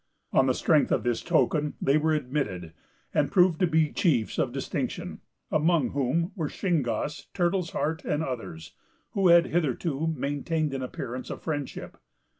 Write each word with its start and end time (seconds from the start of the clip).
On 0.33 0.47
the 0.47 0.55
strength 0.55 0.91
of 0.91 1.03
this 1.03 1.21
token, 1.21 1.75
they 1.79 1.95
were 1.95 2.15
admitted, 2.15 2.73
and 3.13 3.31
proved 3.31 3.59
to 3.59 3.67
be 3.67 3.91
chiefs 3.91 4.39
of 4.39 4.51
distinction; 4.51 5.19
among 5.51 5.91
whom 5.91 6.31
were 6.35 6.49
Shingas, 6.49 7.27
Turtle's 7.35 7.69
Heart, 7.69 8.03
and 8.03 8.23
others, 8.23 8.73
who 9.11 9.27
had 9.27 9.45
hitherto 9.45 10.07
maintained 10.17 10.73
an 10.73 10.81
appearance 10.81 11.29
of 11.29 11.43
friendship. 11.43 11.97